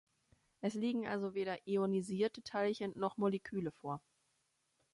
[0.61, 4.01] Es liegen also weder ionisierte Teilchen noch Moleküle vor.